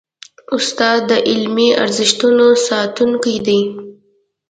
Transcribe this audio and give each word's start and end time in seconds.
استاد 0.55 0.99
د 1.09 1.11
علمي 1.29 1.69
ارزښتونو 1.83 2.47
ساتونکی 2.67 3.35
دی. 3.47 3.61